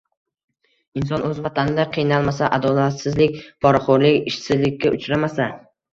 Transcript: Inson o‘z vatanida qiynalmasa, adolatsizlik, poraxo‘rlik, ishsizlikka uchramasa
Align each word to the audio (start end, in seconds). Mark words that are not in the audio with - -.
Inson 1.01 1.25
o‘z 1.27 1.41
vatanida 1.47 1.85
qiynalmasa, 1.97 2.49
adolatsizlik, 2.57 3.37
poraxo‘rlik, 3.67 4.19
ishsizlikka 4.33 4.95
uchramasa 4.99 5.51